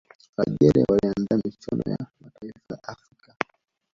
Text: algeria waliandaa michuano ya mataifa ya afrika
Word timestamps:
algeria 0.37 0.85
waliandaa 0.89 1.37
michuano 1.45 1.83
ya 1.85 2.05
mataifa 2.21 2.69
ya 2.73 2.83
afrika 2.83 3.35